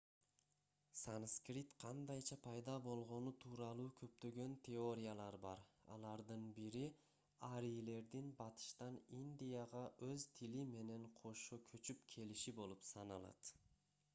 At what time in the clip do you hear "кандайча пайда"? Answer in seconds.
1.81-2.77